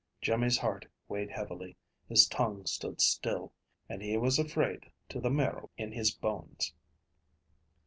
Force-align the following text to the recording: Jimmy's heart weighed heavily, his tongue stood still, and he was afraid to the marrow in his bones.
Jimmy's 0.19 0.57
heart 0.57 0.87
weighed 1.07 1.29
heavily, 1.29 1.77
his 2.09 2.25
tongue 2.27 2.65
stood 2.65 2.99
still, 3.01 3.53
and 3.87 4.01
he 4.01 4.17
was 4.17 4.39
afraid 4.39 4.89
to 5.09 5.19
the 5.19 5.29
marrow 5.29 5.69
in 5.77 5.91
his 5.91 6.09
bones. 6.11 6.73